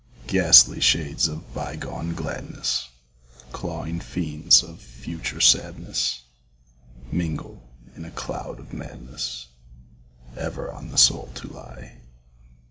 [0.25, 2.89] Ghastly shades of bygone gladness,
[3.51, 6.23] Clawing fiends of future sadness,
[7.11, 7.61] Mingle
[7.95, 9.49] in a cloud of madness
[10.35, 11.97] Ever on the soul to lie.